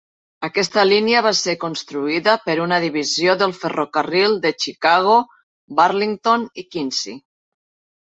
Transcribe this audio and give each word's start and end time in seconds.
Aquesta 0.45 0.85
línia 0.87 1.19
va 1.25 1.33
ser 1.39 1.55
construïda 1.63 2.33
per 2.47 2.57
una 2.65 2.81
divisió 2.87 3.37
del 3.43 3.55
ferrocarril 3.61 4.35
de 4.49 4.55
Chicago, 4.67 5.21
Burlington 5.81 6.53
i 6.65 6.69
Quincy. 6.75 7.19